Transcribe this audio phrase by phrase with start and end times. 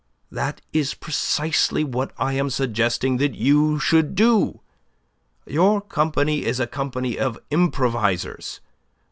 [0.31, 4.61] That is precisely what I am suggesting that you should do.
[5.45, 8.61] Your company is a company of improvisers.